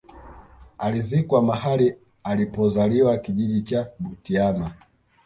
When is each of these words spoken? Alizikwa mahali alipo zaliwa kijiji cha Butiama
Alizikwa 0.77 1.41
mahali 1.41 1.95
alipo 2.23 2.69
zaliwa 2.69 3.17
kijiji 3.17 3.61
cha 3.61 3.91
Butiama 3.99 4.71